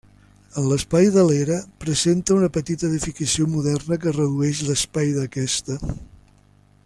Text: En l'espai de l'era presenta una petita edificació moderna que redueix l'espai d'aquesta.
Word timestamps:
En 0.59 0.69
l'espai 0.69 1.09
de 1.15 1.25
l'era 1.31 1.57
presenta 1.85 2.37
una 2.37 2.49
petita 2.55 2.87
edificació 2.89 3.45
moderna 3.55 4.01
que 4.05 4.15
redueix 4.17 4.65
l'espai 4.71 5.13
d'aquesta. 5.19 5.77